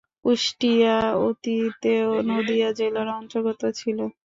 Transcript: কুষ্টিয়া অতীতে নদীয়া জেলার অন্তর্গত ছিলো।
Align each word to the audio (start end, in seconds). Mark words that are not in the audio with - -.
কুষ্টিয়া 0.25 0.97
অতীতে 1.21 1.93
নদীয়া 2.29 2.69
জেলার 2.79 3.07
অন্তর্গত 3.19 3.61
ছিলো। 3.79 4.05